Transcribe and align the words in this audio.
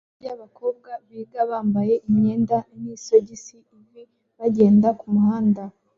Itsinda 0.03 0.17
ryabakobwa 0.21 0.91
biga 1.07 1.41
bambaye 1.49 1.93
imyenda 2.07 2.57
nisogisi 2.81 3.57
ivi 3.79 4.01
bagenda 4.39 4.87
kumuhanda 4.99 5.63